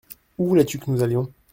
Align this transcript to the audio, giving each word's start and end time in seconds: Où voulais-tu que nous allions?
Où 0.39 0.47
voulais-tu 0.47 0.79
que 0.79 0.89
nous 0.89 1.03
allions? 1.03 1.31